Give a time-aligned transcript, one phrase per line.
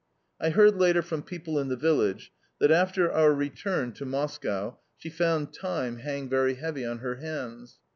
[0.39, 5.11] I heard later from people in the village that, after our return to Moscow, she
[5.11, 7.77] found time hang very heavy on her hands.